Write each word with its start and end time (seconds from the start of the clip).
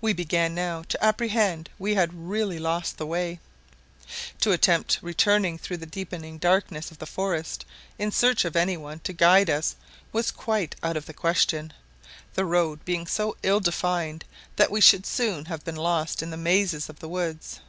We 0.00 0.14
began 0.14 0.54
now 0.54 0.84
to 0.88 1.04
apprehend 1.04 1.68
we 1.78 1.94
had 1.96 2.14
really 2.30 2.58
lost 2.58 2.96
the 2.96 3.04
way. 3.04 3.40
To 4.40 4.52
attempt 4.52 4.98
returning 5.02 5.58
through 5.58 5.76
the 5.76 5.84
deepening 5.84 6.38
darkness 6.38 6.90
of 6.90 6.96
the 6.98 7.04
forest 7.04 7.66
in 7.98 8.10
search 8.10 8.46
of 8.46 8.56
any 8.56 8.78
one 8.78 9.00
to 9.00 9.12
guide 9.12 9.50
us 9.50 9.76
was 10.14 10.30
quite 10.30 10.76
out 10.82 10.96
of 10.96 11.04
the 11.04 11.12
question, 11.12 11.74
the 12.32 12.46
road 12.46 12.86
being 12.86 13.06
so 13.06 13.36
ill 13.42 13.60
defined 13.60 14.24
that 14.56 14.70
we 14.70 14.80
should 14.80 15.04
soon 15.04 15.44
have 15.44 15.62
been 15.62 15.76
lost 15.76 16.22
in 16.22 16.30
the 16.30 16.38
mazes 16.38 16.88
of 16.88 17.00
the 17.00 17.08
woods. 17.10 17.60